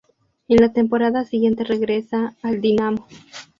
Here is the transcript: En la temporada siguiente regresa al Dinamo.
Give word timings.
En 0.47 0.57
la 0.59 0.73
temporada 0.73 1.25
siguiente 1.25 1.63
regresa 1.63 2.33
al 2.41 2.59
Dinamo. 2.59 3.05